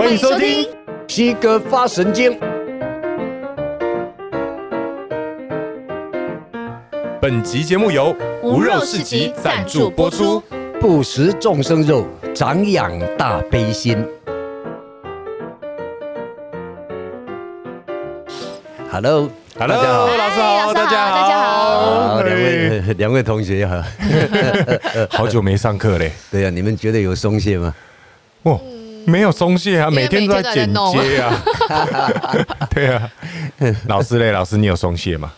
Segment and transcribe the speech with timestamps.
[0.00, 0.64] 欢迎收听
[1.08, 2.32] 《西哥发神经》。
[7.20, 10.42] 本集节目由无肉市集赞助播出。
[10.80, 14.02] 不食众生肉，长养大悲心。
[18.90, 23.82] Hello，Hello，大家好，老师好，大家好，大家好，两位两位同学好，
[25.18, 26.10] 好久没上课嘞。
[26.30, 27.74] 对呀，你们觉得有松懈吗？
[28.44, 28.58] 哦，
[29.06, 31.42] 没有松懈啊，每天都在剪接啊。
[32.70, 33.10] 对啊，
[33.86, 35.32] 老师嘞，老师你有松懈吗？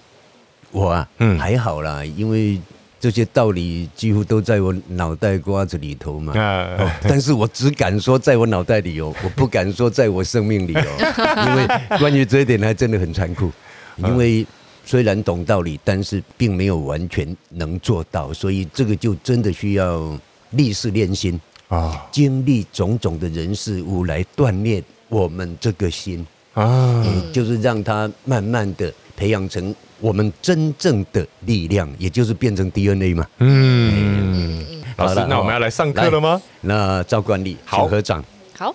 [0.70, 2.60] 我啊，嗯，还好啦，因为
[2.98, 6.32] 这些道理几乎都在我脑袋瓜子里头嘛。
[6.34, 13.50] 哦，但是我只敢说在我脑袋里哦，我不敢说在我生命里哦， 因为关于这一点还真的很残酷。
[13.96, 14.46] 因为
[14.84, 20.18] 虽然懂道理，但是并没有完全能做到，所以这个就真的需要
[20.50, 21.38] 历事练心
[21.72, 27.02] 啊，经历种种的人事物来锻炼我们这个心啊，
[27.32, 29.74] 就是让它慢慢的培养成。
[29.98, 33.24] 我们真正的力量，也就是变成 DNA 嘛。
[33.38, 36.42] 嗯，老师，那我们要来上课了吗？
[36.60, 38.22] 那照惯例，好，合掌。
[38.58, 38.74] 好，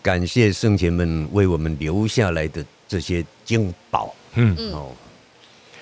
[0.00, 4.14] 感谢圣贤们为我们留下来的这些经宝。
[4.36, 4.92] 嗯，哦。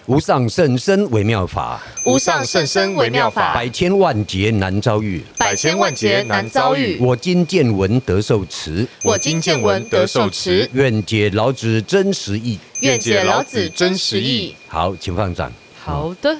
[0.07, 6.97] 无上甚深微妙法，无上甚深微妙法，百千万劫难遭遇，百千万劫难遭遇。
[7.01, 10.71] 我今见闻得受持，我今见闻得受持。
[10.75, 14.55] 愿解老子真实意，愿解老子真实义。
[14.69, 15.53] 好，请放掌。
[15.83, 16.37] 好的，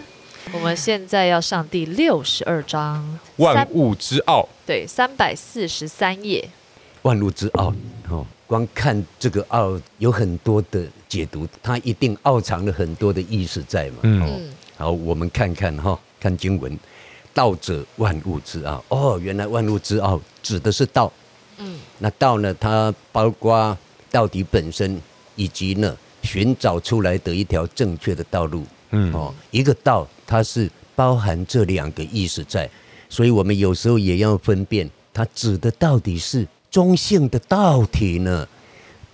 [0.53, 4.49] 我们现在要上第六十二章，万物之奥。
[4.65, 6.49] 对，三百四十三页。
[7.03, 7.75] 万物之奥，
[8.09, 8.25] 哦。
[8.49, 13.97] 光看这个“奥”有很多的解读，它一定奥藏了很多的意思在嘛。
[14.03, 16.79] 嗯，好，我们看看哈，看经文
[17.33, 18.85] ，“道者，万物之奥”。
[18.89, 21.11] 哦，原来“万物之奥”指的是道。
[21.57, 22.55] 嗯，那道呢？
[22.61, 23.77] 它包括
[24.11, 25.01] 道体本身，
[25.37, 28.63] 以及呢寻找出来的一条正确的道路。
[28.91, 32.69] 嗯，哦，一个道，它是包含这两个意思在，
[33.09, 36.47] 所以我们有时候也要分辨，它指的到底是。
[36.69, 38.47] 中性的道体呢，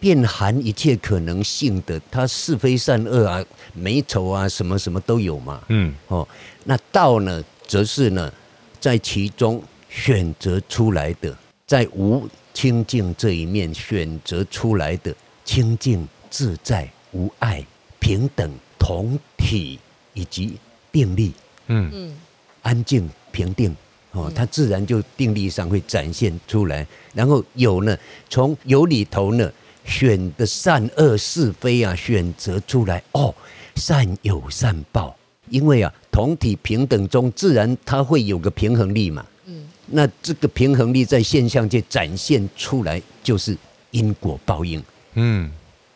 [0.02, 5.62] 遍含一切可能性的，它是非善恶啊，美丑啊，什么什么都有嘛。
[5.68, 6.26] 嗯，哦，
[6.64, 8.32] 那道呢，则是呢，
[8.80, 15.14] 在其中选择出来的，在无清净这一面选择出来的
[15.44, 17.64] 清净自在、无碍、
[18.00, 19.78] 平等、同体
[20.14, 20.58] 以及
[20.90, 21.32] 定力。
[21.69, 22.16] 嗯嗯，
[22.62, 23.72] 安静平定。
[24.10, 26.84] 哦，它自然就定力上会展现出来，
[27.14, 27.96] 然后有呢，
[28.28, 29.50] 从有里头呢
[29.84, 33.34] 选的善恶是非啊，选择出来哦，
[33.76, 35.16] 善有善报，
[35.48, 43.56] 因为啊同体平等中自然它会有个平衡力嘛，嗯，那这个平衡力在现象界展现出来就是
[43.91, 44.82] 因果报应，
[45.15, 45.50] 嗯，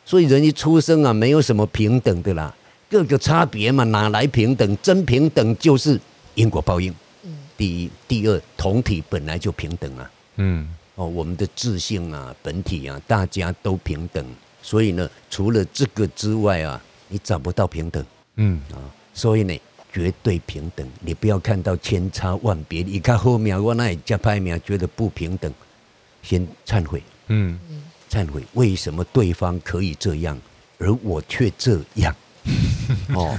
[0.05, 2.55] 所以人一出生啊没有什么平等的啦，
[2.91, 4.77] 各个差别嘛，哪来平等？
[4.83, 6.01] 真平等就是
[6.35, 6.95] 因果报应。
[7.59, 10.11] 第一，第二，同体本来就平等啊。
[10.37, 14.27] 嗯，哦，我们的自性啊，本体啊，大家都平等。
[14.63, 18.05] 所以呢，除了这个之外啊，你找不到平等。
[18.37, 18.77] 嗯啊，
[19.15, 19.55] 所以呢，
[19.93, 20.87] 绝对平等。
[21.01, 25.53] 你不要看到千差万别，你看后面我那里加派名，觉得不平等，
[26.23, 27.03] 先忏悔。
[27.29, 27.59] 嗯，
[28.11, 30.39] 忏悔，为什么对方可以这样，
[30.79, 32.15] 而我却这样？
[33.15, 33.39] 哦，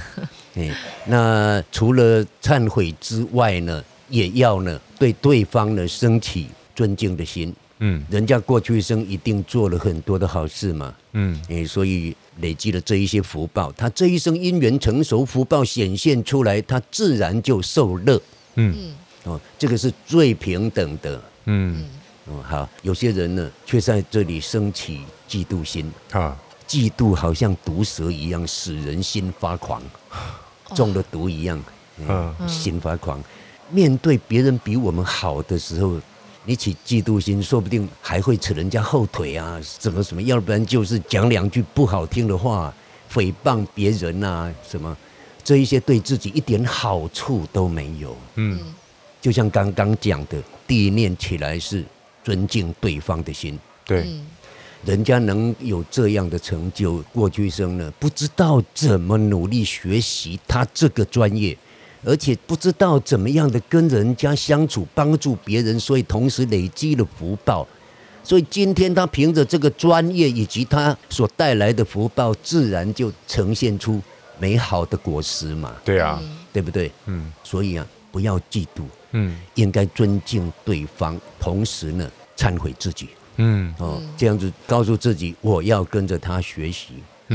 [0.54, 0.74] 哎，
[1.06, 3.84] 那除了忏悔之外呢？
[4.10, 7.52] 也要呢，对对方呢升起尊敬的心。
[7.80, 10.94] 嗯，人家过去一生一定做了很多的好事嘛。
[11.14, 18.20] 嗯，所以累积了这一些福报，他这一生因缘成熟，福报显现出来，他自然就受乐。
[18.54, 18.94] 嗯，
[19.24, 21.20] 哦，这个是最平等的。
[21.46, 21.84] 嗯，
[22.26, 25.92] 哦，好，有些人呢却在这里升起嫉妒心。
[26.12, 26.36] 啊，
[26.68, 29.82] 嫉妒好像毒蛇一样，使人心发狂，
[30.76, 31.60] 中了毒一样。
[32.08, 33.20] 嗯，心发狂。
[33.70, 36.00] 面对别人比我们好的时候，
[36.48, 42.72] 你起嫉妒心，说不定还会扯人家后腿啊，什么什么，要不然就是讲两句不好听的话，
[43.12, 44.96] 诽谤别人啊，什么，
[45.44, 48.16] 这一些对自己一点好处都没有。
[48.36, 48.58] 嗯，
[49.20, 51.84] 就像刚刚讲的，第一念起来是
[52.24, 53.58] 尊敬对方的心。
[53.84, 54.08] 对，
[54.86, 61.54] 人家能有这样的成就，过去生呢，不知道怎么努力学习他这个专业。
[62.04, 67.66] 而且不知道怎么样的跟人家相处，帮助别人，所以同时累积了福报。
[68.22, 74.00] 所以今天他凭着这个专业以及他所带来的福报，自然就呈现出
[74.38, 75.74] 美好的果实嘛。
[75.84, 76.22] 对啊，
[76.52, 76.92] 对不对？
[77.06, 77.32] 嗯。
[77.42, 83.08] 所以啊，不要嫉妒，嗯，应该尊敬对方，同时呢，忏悔自己。
[83.36, 86.88] 嗯，哦，这样子告诉自己，我要跟着他学习，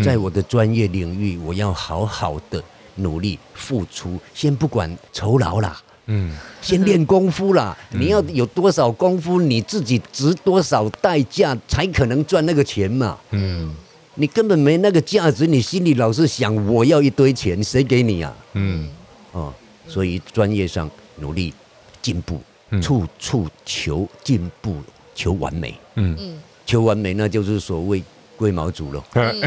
[0.03, 2.63] 在我的专业领域，我要好好的
[2.95, 5.81] 努力付出，先不管酬劳啦。
[6.07, 7.77] 嗯，先练功夫啦！
[7.91, 13.17] 你要有多少功夫，你自己值多少代价，才可能赚那个钱嘛。
[13.31, 13.73] 嗯，
[14.15, 18.35] 你根本没那个价值，你心里老是想我要一堆钱，谁给你啊？
[18.51, 18.89] 嗯，
[19.31, 19.53] 哦，
[19.87, 21.53] 所以专业上努力
[22.01, 22.41] 进步，
[22.81, 24.75] 处处求进步，
[25.15, 25.73] 求完美。
[25.95, 28.03] 嗯嗯，求完美那就是所谓
[28.43, 29.01] 龟毛族了。
[29.13, 29.39] 嗯，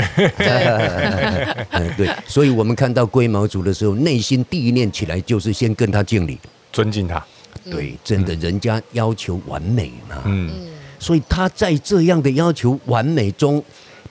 [1.99, 6.39] 对，所以我们看到龟毛族的时候，内心第一念起来就是先跟他敬礼，
[6.73, 7.23] 尊敬他。
[7.71, 10.23] 对，真的，人家要求完美嘛。
[10.25, 10.51] 嗯，
[10.99, 13.63] 所以他在这样的要求完美中，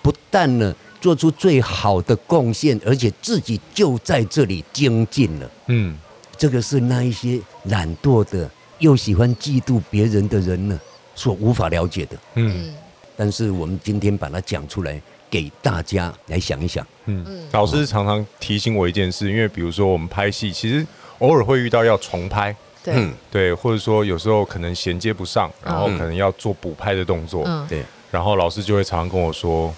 [0.04, 0.72] 不但呢
[1.02, 5.50] 做出最好的贡献，而且自己就在这里精进了。
[5.66, 5.98] 嗯，
[6.38, 8.48] 这个是那一些懒惰的
[8.78, 10.80] 又喜欢嫉妒别人的人呢
[11.16, 12.16] 所无法了解的。
[12.36, 12.72] 嗯。
[13.16, 16.86] 但是我们今天把它讲出来，给大家来想一想。
[17.06, 20.86] 嗯，老师常常提醒我一件事，因为比如说我们拍戏，其实
[21.20, 29.74] 偶尔会遇到要重拍，对，对，或者说有时候可能衔接不上，然后可能要做补拍的动作，对，然后老师就会常常跟我说，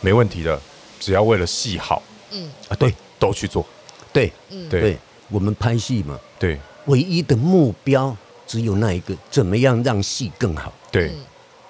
[0.00, 0.60] 没问题的，
[1.00, 2.50] 只要为了戏好，嗯。
[2.68, 3.66] 啊，对，都去做，
[4.12, 4.96] 对，嗯，对，
[5.30, 11.12] 我们拍戏嘛，对，唯一的目标只有那一个，怎么样让戏更好，对。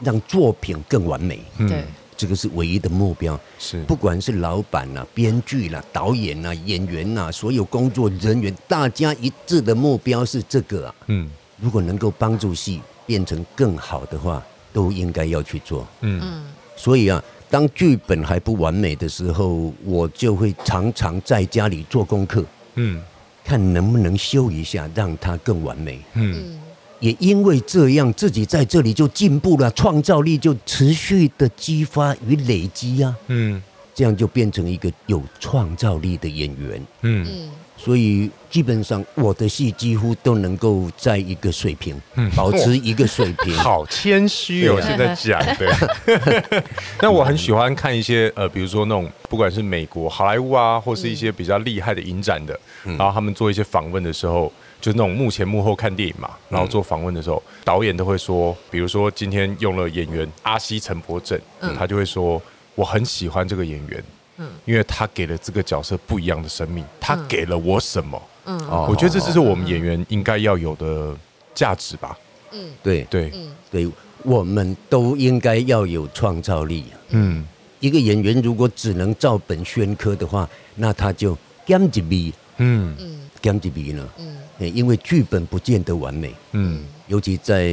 [0.00, 1.84] 让作品更完美，对、嗯，
[2.16, 3.38] 这个是唯一的目标。
[3.58, 10.94] 是，不管是老板啦、啊、编剧啦、导演啦、啊、演员呐、啊，所有工作人员，大家一致的目标是这个啊。
[11.06, 11.28] 嗯，
[11.60, 14.42] 如果能够帮助戏变成更好的话，
[14.72, 15.86] 都应该要去做。
[16.02, 16.44] 嗯，
[16.76, 22.44] 所以啊，当剧本还不完美的时候，我就会常常在家里做功课。
[22.74, 23.02] 嗯，
[23.44, 26.00] 看能不能修一下，让它更完美。
[26.14, 26.60] 嗯。
[27.00, 33.14] 也因为这样，自己在这里就进步了，创造力就持续的激发与累积啊。
[33.28, 33.62] 嗯，
[33.94, 36.82] 这样就变成一个有创造力的演员。
[37.02, 41.94] 嗯，所以基本上我的戏几乎都能够在一个水平，
[42.34, 43.54] 保持一个水平。
[43.58, 46.64] 好谦虚哦，现在讲的。
[47.00, 54.52] 那我很喜欢看一些呃，比如说那种不管是美国好莱坞啊，或是一些比较厉害的影展的，然后他们做一些访问的时候。
[54.88, 62.40] 就那种幕前幕后看电影嘛，然后做访问的时候，嗯、导演都会说，比如说今天用了演员阿西陈柏正，嗯、他就会说
[62.75, 64.02] 我很喜欢这个演员，
[64.38, 68.23] 嗯，因为他给了这个角色不一样的生命，他给了我什么？
[68.46, 68.58] 嗯，
[68.88, 71.14] 我觉得这就是我们演员应该要有的
[71.55, 72.17] 价值吧。
[72.52, 73.31] 嗯，对对
[73.70, 73.87] 对，
[74.23, 76.87] 我们都应该要有创造力。
[77.11, 77.46] 嗯，
[77.81, 81.37] 一个演员如果只能照本宣科的话，那他就
[81.67, 82.32] 减一米。
[82.58, 82.94] 嗯。
[82.99, 84.08] 嗯，减一米呢？
[84.19, 84.37] 嗯。
[84.60, 87.66] 因为剧本不见得完美，嗯，尤其在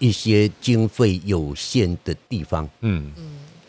[0.00, 3.12] 一些经费有限的地方，嗯，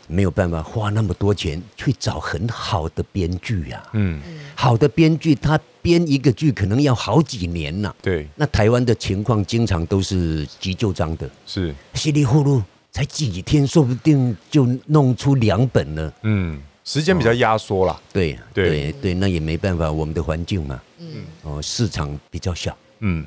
[0.08, 4.20] 没有办法花那么多钱去找很好的编剧呀，嗯，
[4.56, 11.76] 好的编剧他编一个剧可能要好几年呐，对，那台湾的情况经常都是急救章的，是。
[11.94, 16.60] 稀里糊涂才几天，说不定就弄出两本了，嗯。
[16.88, 18.90] 时间比较压缩了，对对。
[19.02, 23.26] 对，那也没办法，我们的环境嘛，嗯，哦，市场比较小，嗯，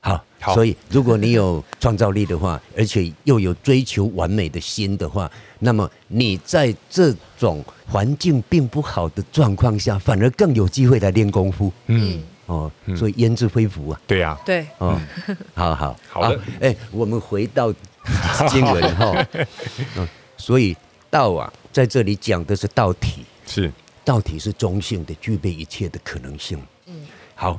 [0.00, 14.98] 好，好，所以如果你有创造力的话，而且又有追求完美的心的话，那么你在这种环境并不好的状况下，反而更有机会来练功夫，嗯，哦，所以焉知非福啊，对呀，对，哦，
[15.52, 17.70] 好好好的，哎，我们回到
[18.48, 19.26] 经文哈，
[19.96, 20.74] 嗯，所以。
[21.10, 23.72] 道啊，在这里讲的是道体，是
[24.04, 26.60] 道体是中性的，具备一切的可能性。
[26.86, 27.58] 嗯，好，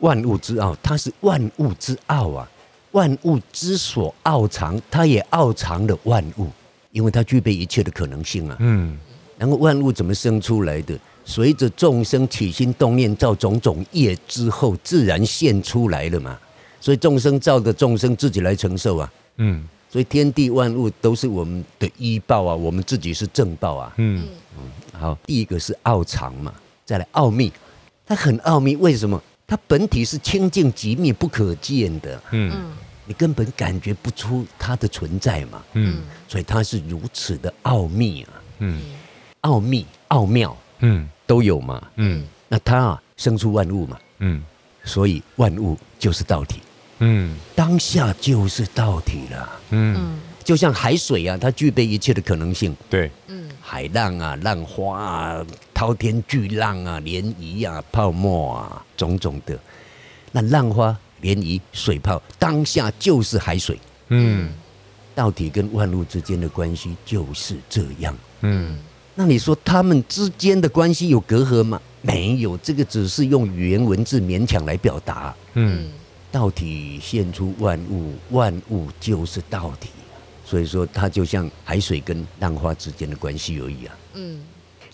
[0.00, 2.48] 万物之奥，它是万物之奥啊，
[2.92, 6.48] 万物之所奥藏，它也奥藏了万物，
[6.90, 8.56] 因为它具备一切的可能性啊。
[8.60, 8.98] 嗯，
[9.38, 10.98] 然后万物怎么生出来的？
[11.24, 16.38] 随着众生起心动念造种种业之后，自然现出来了嘛。
[16.80, 19.12] 所以众生造的众生自己来承受啊。
[19.36, 19.66] 嗯。
[19.92, 23.92] 所以天地万物都是我们的依报啊，我们自己是正报啊。
[23.98, 26.54] 嗯嗯，好，第一个是奥藏嘛，
[26.86, 27.52] 再来奥秘，
[28.06, 29.22] 它很奥秘，为什么？
[29.46, 32.18] 它本体是清净极密不可见的。
[32.30, 32.72] 嗯，
[33.04, 35.62] 你根本感觉不出它的存在嘛。
[35.74, 38.28] 嗯，所以它是如此的奥秘啊。
[38.60, 38.80] 嗯，
[39.42, 41.86] 奥秘、奥妙，嗯，都有嘛。
[41.96, 43.98] 嗯，那它啊，生出万物嘛。
[44.20, 44.42] 嗯，
[44.84, 46.62] 所以万物就是道体。
[47.04, 49.60] 嗯，当下就是道体了。
[49.70, 52.76] 嗯，就像海水啊，它具备一切的可能性。
[52.88, 59.58] 对，嗯，海浪啊，浪花啊，滔天巨浪啊，涟漪啊，泡沫啊，种种的。
[60.30, 63.76] 那浪花、涟漪、水泡，当下就是海水。
[64.08, 64.52] 嗯，
[65.12, 68.16] 道体跟万物之间的关系就是这样。
[68.42, 68.78] 嗯，
[69.16, 71.80] 那你说他们之间的关系有隔阂吗？
[72.00, 75.34] 没有，这个只是用语言文字勉强来表达。
[75.54, 75.88] 嗯，
[76.32, 79.90] 道体现出万物，万物就是道体，
[80.44, 83.98] 所以说它就像海水跟浪花之间的关系而已啊。
[84.14, 84.42] 嗯，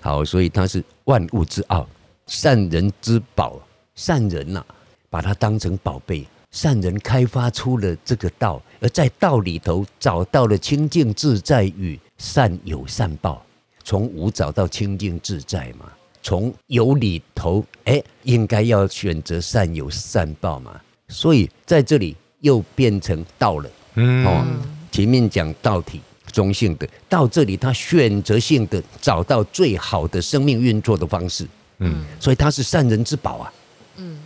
[0.00, 1.88] 好，所以它是万物之奥，
[2.26, 3.59] 善人之宝，
[3.95, 4.66] 善人呐、啊，
[5.09, 6.26] 把它当成宝贝。
[6.50, 13.45] 善人开发出了这个道，而在道里头找到了清净自在与善有善报，
[13.85, 15.92] 从无找到清净自在嘛，
[16.23, 23.70] 从有里头，哎，应该要选择善有善报嘛，所以在这里又变成道了。
[23.94, 24.44] 嗯，哦，
[24.90, 26.00] 前面讲道体
[26.30, 31.46] 中性的，到这里他选择性的找到最好的生命运作的方式。
[31.78, 33.52] 嗯，所以他是善人之宝啊。
[33.96, 34.18] 嗯。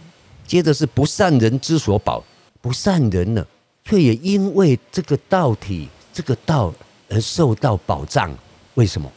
[0.47, 2.23] 接着是不善人之所宝，
[2.61, 3.47] 不善人呢，
[3.85, 6.75] 却也因为这个道体、这个道
[7.09, 8.37] 而受到保障。
[8.75, 9.11] 为什么？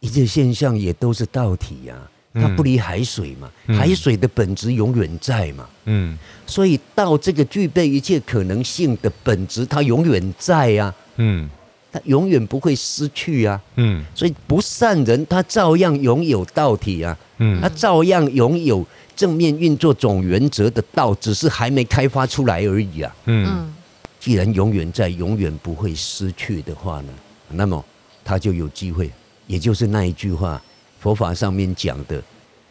[0.00, 1.96] 一切现象也都是道体呀，
[2.34, 5.68] 它不离海水嘛，海水的本质永远在嘛。
[5.84, 10.94] 嗯，所以道这个具备一切可能性的本质，它永远在呀。
[11.16, 11.48] 嗯，
[11.92, 13.60] 它永远不会失去啊。
[13.76, 17.16] 嗯，所以不善人他照样拥有道体啊。
[17.38, 18.86] 嗯，他照样拥有。
[19.14, 23.14] 正面运作总原则的道，只是还没开发出来而已啊。
[23.26, 23.70] 嗯，
[24.18, 27.12] 既然永远在，永远不会失去的话呢，
[27.50, 27.84] 那么
[28.24, 29.10] 他就有机会。
[29.46, 30.60] 也就是那一句话，
[31.02, 32.22] 佛法上面讲的，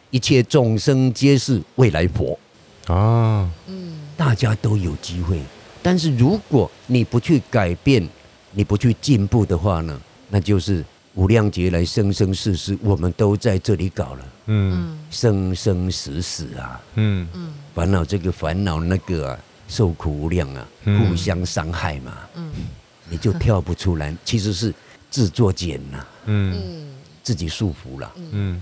[0.09, 2.39] 一切众生皆是未来佛。
[2.87, 3.51] 啊。
[3.67, 5.41] 嗯，大家都有机会。
[5.83, 8.07] 但是如果你不去改变，
[8.53, 10.83] 你不去进步的话呢，那就是。
[11.13, 17.27] 无量劫来，生生世世，我们都在这里搞了，嗯，生生死死啊，嗯。
[17.33, 22.49] 嗯，烦恼这个烦恼那个啊，受苦无量啊，互相伤害嘛，嗯，
[23.09, 24.73] 你就跳不出来，其实是
[25.09, 26.87] 自作茧呐，嗯，
[27.23, 28.61] 自己束缚了，嗯，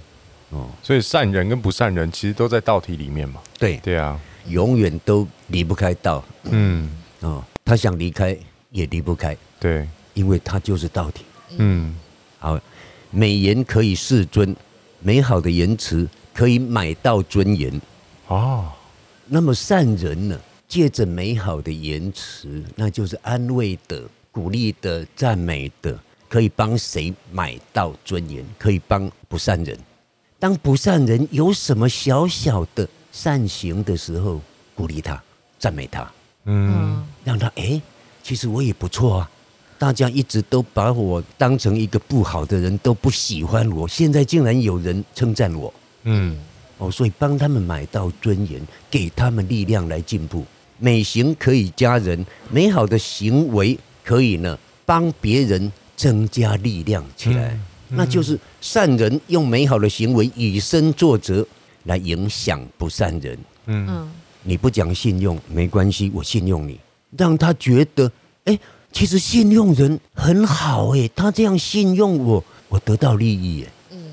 [0.50, 3.78] 哦，所以善人跟不善人其实都在道体里面嘛，对。
[3.78, 6.90] 对啊，永远都离不开道，嗯，
[7.22, 8.38] 哦，他想离开
[8.72, 11.24] 也离不开，对，因为他就是道体，
[11.58, 11.96] 嗯。
[12.40, 12.60] 好，
[13.12, 14.56] 美言可以世尊，
[15.02, 17.82] 美好的言辞可以买到尊严。
[18.28, 18.72] 哦，
[19.26, 20.40] 那么善人呢？
[20.68, 26.00] 借着美好的言辞，那就是安慰的、鼓励的、赞美的，
[26.30, 28.46] 可以帮谁买到尊严？
[28.58, 29.78] 可以帮不善人。
[30.38, 34.40] 当不善人有什么小小的善行的时候，
[34.74, 35.22] 鼓励他、
[35.58, 36.10] 赞美他，
[36.46, 37.82] 嗯，让他哎、欸，
[38.24, 39.30] 其实我也不错啊。
[39.78, 43.88] 大家一直都把我当成一个不好的人，都不喜欢我。
[43.88, 46.38] 现在竟然有人称赞我，嗯，
[46.78, 50.46] 哦，所以帮他们买到尊严，给他们力量来进步。
[50.78, 57.60] 美行可以加人，美好的行为可以呢帮别人增加力量起来。
[57.90, 61.46] 那就是善人用美好的行为以身作则
[61.84, 63.38] 来影响不善人。
[63.66, 64.10] 嗯，
[64.44, 66.80] 你不讲信用没关系，我信用你，
[67.18, 68.10] 让他觉得
[68.46, 68.58] 哎。
[68.92, 74.12] 其实信用人很好哎，他这样信用我，我得到利益哎，嗯，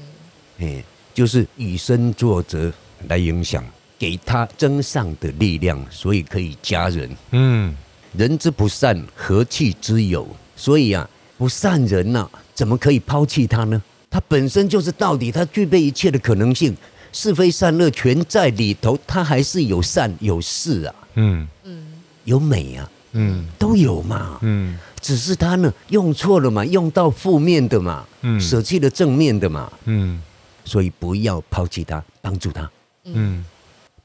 [0.61, 2.71] 哎，就是以身作则
[3.09, 3.64] 来影响，
[3.99, 7.16] 给他增上的力量，所以可以加人。
[7.31, 7.75] 嗯，
[8.12, 10.28] 人之不善，何弃之有？
[10.55, 13.83] 所以啊，不善人呐、啊，怎么可以抛弃他呢？
[14.11, 16.75] 他本身就是道理，他具备一切的可能性，
[17.12, 21.87] 是非善恶全在里头，他还是有善有事啊，嗯嗯，
[22.25, 22.90] 有美啊。
[23.19, 24.38] 嗯，都有嘛。
[24.43, 28.07] 嗯，只是他呢用错了嘛，用到负面的嘛。
[28.21, 29.73] 嗯，舍弃了正面的嘛。
[29.87, 30.21] 嗯，
[30.64, 32.71] 所以不要抛弃他，帮助他。
[33.05, 33.43] 嗯，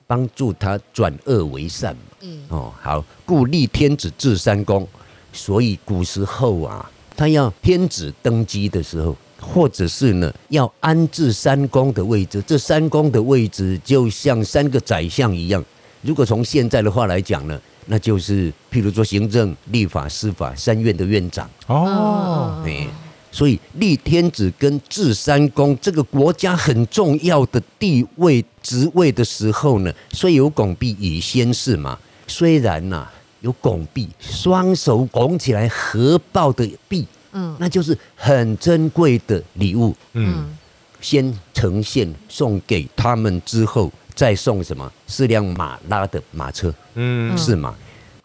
[0.07, 1.93] 帮助他转恶为善。
[2.21, 4.87] 嗯，哦，好，故立天子治三公。
[5.33, 6.89] 所以古时候啊，
[7.21, 15.63] 他要天子登基的时候，或者是呢要安置三公的位置，这三公的位置就像三个宰相一样。
[16.01, 17.61] 如果从现在的话来讲呢？
[17.85, 22.87] 那就是，譬如说行政、立法、司法三院的院长哦，哎，
[23.31, 40.57] 所以立天子跟治三公这个国家很重要的地位职位的时候呢，虽有拱璧以先事嘛，虽然呐、啊、有拱璧，双手拱起来合抱的璧，嗯，那就是很珍贵的礼物，嗯，
[40.99, 43.91] 先呈现送给他们之后。
[44.13, 44.91] 再送什么？
[45.07, 47.73] 四辆马拉的马车，嗯，是马，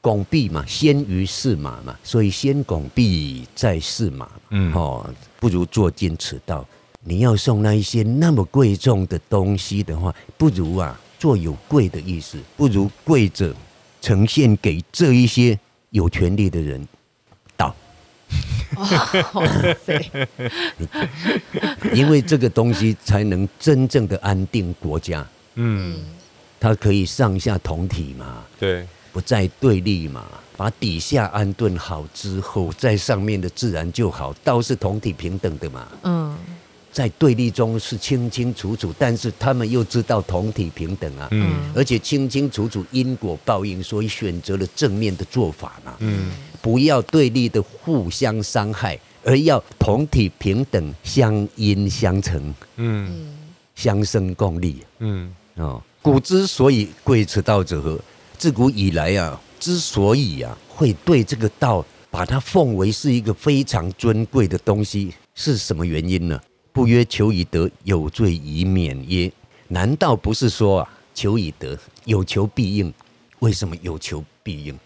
[0.00, 5.08] 拱璧嘛，先于驷马嘛，所以先拱璧再驷马，嗯，哦，
[5.38, 6.66] 不如做尽此道。
[7.04, 13.54] 你要送那一些那么贵重的东西的话，不如啊，做有贵的意思，不如跪着
[14.06, 15.58] 呈现给这一些
[15.90, 16.86] 有权利的人
[17.56, 17.74] 道，
[18.76, 19.44] 哇
[19.84, 20.28] 塞！
[21.92, 25.26] 因为这个东西才能真正的安定国家。
[25.56, 25.98] 嗯，
[26.60, 30.24] 它可以上下同体嘛，对，不再对立嘛。
[30.56, 35.88] 把底下安顿好之后，在上面的自然就好，道是同体平等的嘛。
[36.04, 36.38] 嗯，
[36.96, 41.28] 在对立中是清清楚楚，但是他们又知道同体平等啊。
[41.30, 45.94] 嗯，而且清清楚楚因果报应，所以选择了正面的做法嘛。
[45.98, 46.30] 嗯，
[46.62, 52.54] 不要对立的互相伤害，而要同体平等，相因相成。
[52.76, 53.30] 嗯，
[53.74, 54.78] 相生共利。
[55.00, 58.00] 嗯，哦，古之所以贵此道者何？
[58.38, 59.38] 自古以来啊。
[59.60, 66.40] 之所以啊会对这个道把它奉为是一个非常尊贵的东西，是什么原因呢？
[66.76, 69.32] 不曰求以得，有罪以免耶？
[69.68, 72.92] 难道不是说啊求以得，有求必应？
[73.38, 74.78] 为什么有求必应？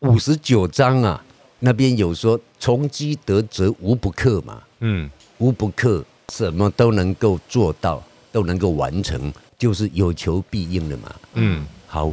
[0.00, 1.24] 五十九章啊
[1.60, 12.12] 那边有说从积德则无不克嘛，嗯，无不克，什么都能够做到，都能够完成，就是有求必应的嘛，嗯，好。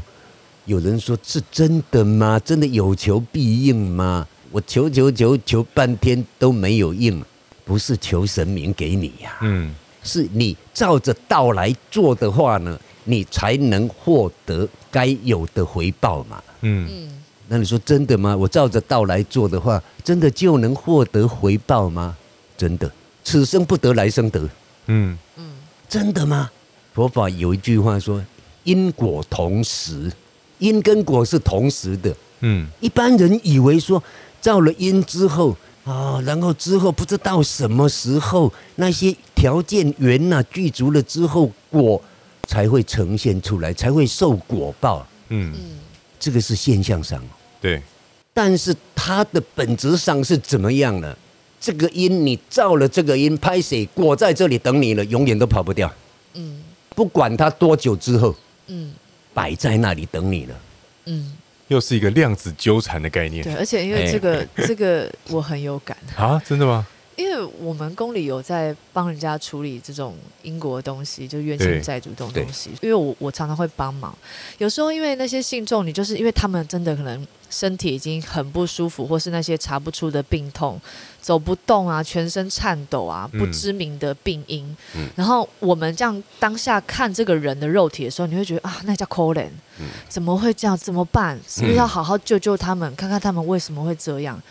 [0.65, 2.39] 有人说是真的吗？
[2.39, 4.27] 真的有求必应吗？
[4.51, 7.19] 我求求求求半天都没有应，
[7.65, 17.09] 不是求神明给你呀，嗯，是你照着道来做的话呢，你才能获得该有的回报嘛，嗯，
[17.47, 18.35] 那你说真的吗？
[18.35, 22.15] 我照着道来做的话，真的就能获得回报吗？
[22.57, 22.91] 真的，
[23.23, 24.49] 此生不得来生得，
[24.87, 25.17] 嗯。
[25.37, 25.51] 嗯，
[25.87, 26.49] 真的吗？
[26.93, 28.23] 佛法有一句话说，
[28.63, 30.11] 因果同时。
[30.59, 34.01] 因跟果是同时的，嗯，一般人以为说
[34.39, 42.01] 造了因之后啊，然后之后不知道什么时候那些条件缘呐具足了之后，果
[42.47, 45.53] 才会呈现出来，才会受果报，嗯，
[46.19, 47.21] 这个是现象上，
[47.61, 47.81] 对，
[48.33, 51.15] 但是它的本质上是怎么样呢？
[51.59, 55.93] 这个因你造了这个因，拍谁果在这里等你了，永远都跑不掉，
[56.33, 56.61] 嗯，
[56.95, 58.35] 不管它多久之后，
[58.67, 58.93] 嗯。
[59.35, 60.55] 摆在那里等你了，
[61.05, 61.33] 嗯，
[61.67, 63.43] 又是一个量子纠缠的概念。
[63.43, 66.85] 对，而且因为这个，欸、这个我很有感啊，真的吗？
[67.15, 72.71] 因为我们宫里有在帮人家处理这种英国的东西，就冤亲债主这种东西。
[72.81, 74.15] 因为我我常常会帮忙，
[74.57, 80.79] 有时候因为那些信众，你就是因为他们真的可能身体已经很不舒服，或是那些查不出的病痛，
[81.21, 84.65] 走不动啊，全身颤抖啊，不知名的病因。
[84.95, 89.47] 嗯、然后我们这样当下看这个人的肉体的时候，你会觉得啊，那叫可怜，
[90.09, 90.77] 怎么会这样？
[90.77, 91.39] 怎么办？
[91.47, 94.41] 是不是要好好救救他们，看看他们为什么会这样？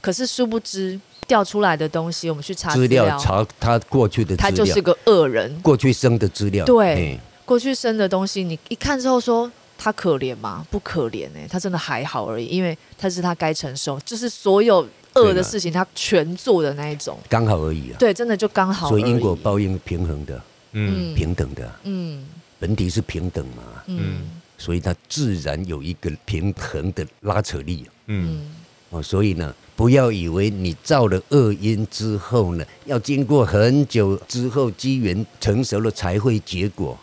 [0.00, 1.00] 可是殊不知。
[1.30, 6.64] 调出来的东西，我们去查资料，查他过去的资料，他就是个恶人，过去生的资料。
[6.64, 10.66] 对，过去生的东西，你一看之后说他可怜吗？
[10.72, 17.96] 不可怜哎，他真的还好而已，因为他是他该承受，就是所有恶的事情他全做的那一种，刚好而已啊。
[17.96, 18.88] 对，真的就刚好。
[18.88, 22.26] 所以因果报应平衡的，嗯，平等的，嗯，
[22.58, 28.50] 本体是平等嘛，嗯，所以他自然有一个平衡的拉扯力，嗯，
[28.90, 29.54] 哦，所以呢。
[29.76, 36.98] 不要以为你造了恶因之后呢，要经过很久之后机缘成熟了才会结果，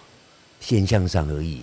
[0.59, 1.61] 现象上而已。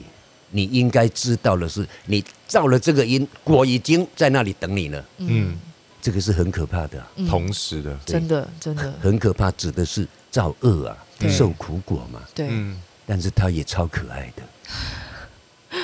[0.50, 5.04] 你应该知道的是，你造了这个因，果已经在那里等你了。
[5.18, 5.56] 嗯，
[6.02, 12.20] 这个是很可怕的，嗯、同时的，真的真的很可怕，指的是造恶啊，受苦果嘛。
[12.34, 12.50] 对，
[13.06, 15.78] 但是它也超可爱的。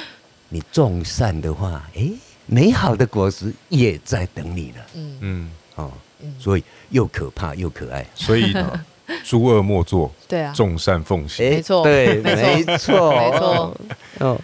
[0.48, 2.10] 你种善的话，哎。
[2.52, 4.80] 美好的果实也在等你呢。
[4.94, 5.92] 嗯嗯，哦，
[6.38, 8.04] 所以又可怕又可爱。
[8.14, 8.84] 所以呢，
[9.24, 11.48] 诸恶莫作，对啊，众善奉行。
[11.48, 13.76] 没错，对，没错，没错。
[14.18, 14.40] 哦，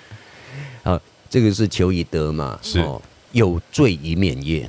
[0.85, 2.57] 好，这个是求以德嘛？
[2.63, 2.85] 是。
[3.33, 4.67] 有罪以免业？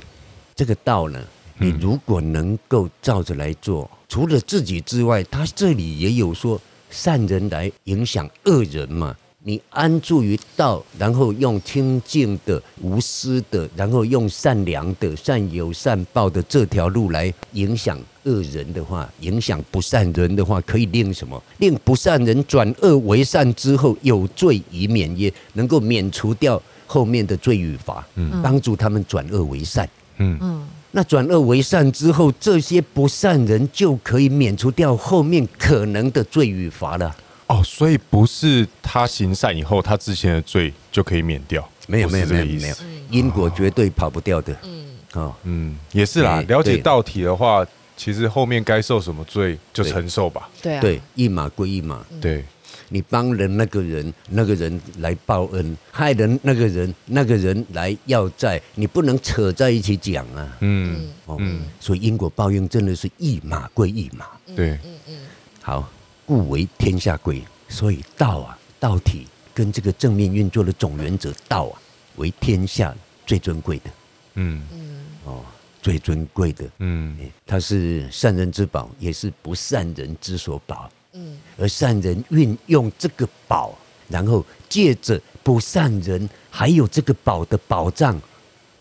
[0.54, 1.24] 这个道呢，
[1.58, 9.16] 你如果能够照着来做，除了自己之外，他这里也有说善人来影响恶人嘛。
[9.48, 21.42] 你安住于道，然后用清净的、无私的，然后用善良的、善有善报的这条路来影响恶人的话，影响不善人的话，可以令什么？
[21.60, 25.32] 令不善人转恶为善之后，有罪以免也？
[25.54, 30.68] 能够免除掉后面的罪与罚，嗯，帮助他们转恶为善，嗯嗯。
[30.90, 37.16] 那转恶为善之后，这些不善人就可以免除掉后面可能的罪与罚了。
[37.48, 41.66] 哦，所以不是他行善以后，他之前的罪就可以免掉？
[41.86, 42.74] 没有，没有，没有，没有，
[43.10, 44.54] 因果绝对跑不掉的。
[44.62, 46.42] 嗯，哦，嗯，也是啦。
[46.46, 50.48] 了解道体的话，其实后面该受什么罪就承受吧。
[50.62, 52.04] 对啊，对，一码归一码。
[52.20, 52.44] 对，
[52.90, 58.60] 你帮了那个人，那个人来报恩；害人那个人，那个人来要债。
[58.74, 60.56] 你不能扯在一起讲啊。
[60.60, 64.26] 嗯哦，嗯，所以因果报应真的是一码归一码。
[64.54, 65.16] 对，嗯嗯。
[65.62, 65.90] 好，
[66.28, 67.42] 故为天下贵。
[67.70, 71.80] 所以道啊，道体跟这个正面运作的总原则，道啊，
[72.16, 72.94] 为天下
[73.26, 73.90] 最尊贵的。
[74.34, 75.00] 嗯嗯。
[75.24, 75.42] 哦，
[75.80, 76.68] 最尊贵的。
[76.80, 80.90] 嗯，它是善人之宝，也是不善人之所宝。
[81.14, 83.76] 嗯，而善人运用这个宝，
[84.08, 88.20] 然后借着不善人还有这个宝的宝藏，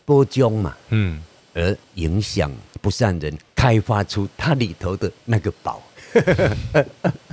[0.06, 5.82] 波将嘛，嗯，而影响不善人开发出它里头的那个宝，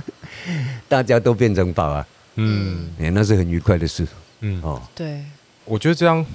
[0.87, 4.07] 大家都变成宝啊，嗯，哎，那是很愉快的事，
[4.41, 5.23] 嗯哦，对，
[5.65, 6.25] 我觉得这样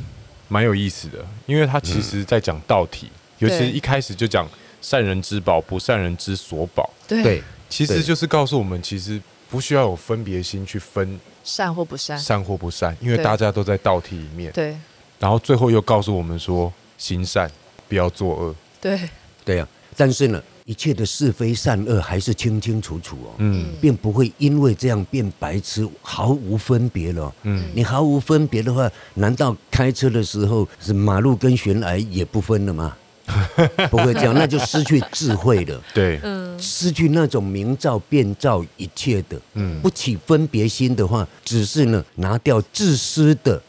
[0.49, 4.49] 蛮有意思的，因为他其实在讲道体，尤其是一开始就讲
[4.81, 7.43] 善人之宝，不善人之所宝，对。
[7.69, 14.51] 其实就是告诉我们，其实不需要有分别心去分善或不善，善或不善，因为大家都在道体里面。
[14.51, 14.77] 对。
[15.21, 17.49] 然后最后又告诉我们说，行善，
[17.89, 18.55] 不要作恶。
[18.81, 18.99] 对。
[19.45, 19.69] 对呀。
[19.97, 23.35] 但是呢，一切的是非善恶还是清清楚楚哦。
[23.39, 23.67] 嗯。
[23.81, 27.35] 并不会因为这样变白痴，毫无分别了。
[27.43, 27.65] 嗯。
[27.75, 32.97] 你毫无分别的话，难道开车的时候是马路跟悬崖也不分了吗？
[33.91, 35.83] 不会这样，那就失去智慧了。
[35.93, 36.21] 对，
[36.59, 43.61] 失去那种明照变照一切的，嗯，不起分别心的话，只是呢，拿掉自私的，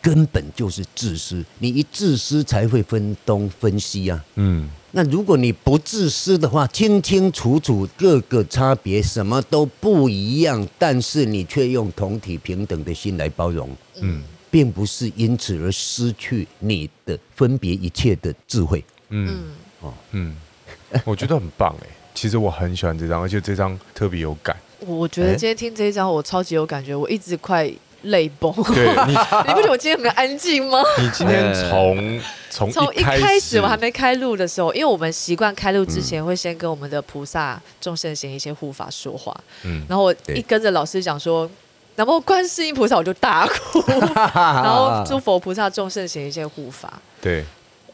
[0.00, 1.44] 根本就是自私。
[1.58, 4.24] 你一自私才会分东分西啊。
[4.36, 18.84] 嗯，那如果你不自私的话，清清楚楚各个差别什么都不一样，但是你却用同体平等的心来包容，嗯，并不是因此而失去你的分别一切的智慧。
[19.10, 19.44] 嗯
[19.80, 20.34] 哦嗯，
[21.04, 24.56] 我觉得很棒哎，其实我很喜欢这张，而且这张特别有感。
[24.80, 27.70] 我觉得今天听这一张，我超级有感觉，我一直快
[28.02, 28.52] 泪崩。
[28.74, 29.12] 对你，
[29.46, 30.82] 你不觉得我今天很安静吗？
[30.98, 32.20] 你今天从
[32.50, 41.48] 从从一开始我还没开录的时候，因为我们习惯开录之前会先跟我们的菩萨众圣贤一些护法说话，嗯，然后我一跟着老师讲说，
[41.96, 43.80] 然后观世音菩萨我就大哭，
[44.26, 47.44] 然后诸佛菩萨众圣贤一些护法，对。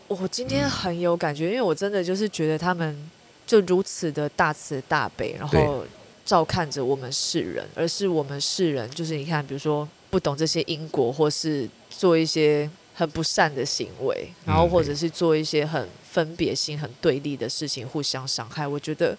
[0.08, 2.96] 我今天很有感觉，因为我真的就是觉得他们
[3.44, 5.84] 就如此的大慈大悲，然后
[6.24, 19.16] 照看着我们世人，而是我们世人，就是你看，比如说不懂这些因果，或是做一些很不善的行为，然后或者是做一些很分别心、很对立的事情，互相伤害，我觉得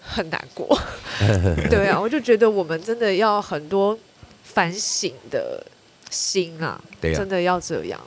[0.00, 0.78] 很难过。
[1.68, 3.98] 对啊，我就觉得我们真的要很多
[4.44, 5.66] 反省的
[6.10, 8.00] 心啊，对啊，真的要这样。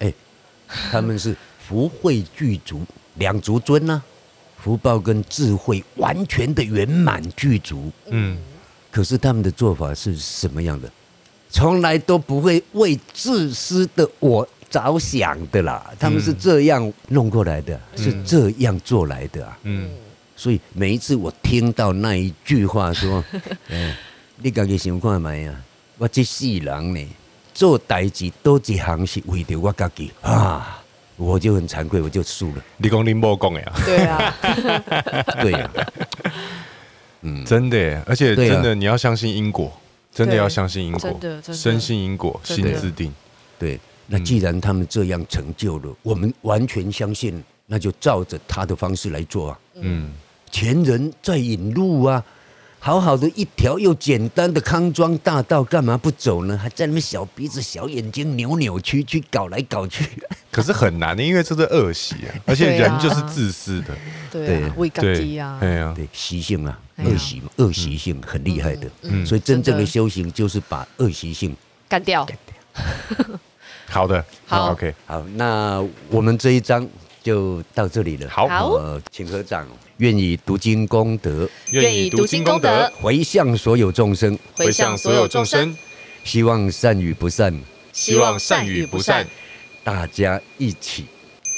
[0.00, 0.12] 哎，
[0.90, 1.36] 他们是。
[1.68, 2.82] 福慧具足，
[3.14, 3.98] 两足尊呢、啊？
[4.56, 7.90] 福报跟智慧完全的圆满具足。
[8.06, 8.38] 嗯，
[8.88, 10.88] 可是他们的做法是什么样的？
[11.56, 15.90] 从来都不会为自私的我着想的啦。
[15.98, 19.58] 他们是这样弄过来的，嗯、是这样做来的啊。
[19.62, 19.88] 嗯，
[20.36, 23.24] 所以每一次我听到那一句话说
[23.72, 23.96] ：“欸、
[24.36, 25.56] 你自己想看没啊？
[25.96, 27.08] 我这世人呢，
[27.54, 30.82] 做代志多一行是为着我家己啊。”
[31.16, 32.62] 我就很惭愧，我就输了。
[32.76, 33.72] 你讲你莫讲呀？
[33.86, 34.34] 对啊，
[35.40, 35.70] 对呀，
[37.22, 39.72] 嗯， 真的，而且真的，你要相信因果，
[40.16, 43.12] 真的要相信因果，真的，深信因果，心自定。
[43.58, 49.58] 对，那既然他们这样成就了，我们完全相信，那就照着他的方式来做啊。
[49.74, 50.10] 嗯，
[50.50, 52.24] 前人在引路啊。
[52.86, 56.56] 好好的一条又简单的康庄大道，干嘛不走呢？
[56.56, 60.08] 还在那边小鼻子、小眼睛、扭扭曲曲搞来搞去。
[60.52, 63.88] 可是很难的，因为这是恶习 啊，而且人就是自私的。
[64.30, 68.88] 对啊，为自己啊，对啊，对习性啊，恶习嘛，恶习性很厉害的。
[69.02, 71.56] 嗯，所以真正的修行就是把恶习性
[71.88, 72.24] 干掉。
[73.88, 76.86] 好的， 好，OK，好，那我们这一章
[77.20, 78.30] 就到这里了。
[78.30, 78.46] 好，
[78.76, 79.66] 呃，请合掌。
[79.98, 85.76] 愿以读经功德，愿以读经功德回向所有众生，回向所有众生。
[86.24, 87.54] 希望善与不善，
[87.92, 89.26] 希望善与不善，
[89.84, 91.04] 大家一起，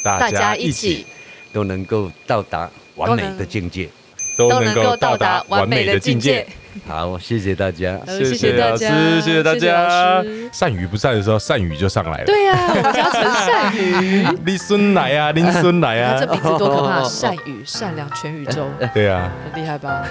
[0.05, 1.07] 大家一起
[1.53, 3.89] 都能够到达完美的境界。
[4.37, 6.47] 都能够到达完美的境界。
[6.87, 10.23] 好， 谢谢大家，谢谢老师，谢谢大家。
[10.53, 12.25] 善雨不善的时候，善雨就上来了。
[12.25, 14.27] 对呀， 我们叫陈善宇。
[14.45, 17.03] 你孙来啊， 林孙来啊，这名字多可怕！
[17.05, 18.67] 善雨，善良全宇宙。
[18.95, 20.05] 对呀，很厉害吧？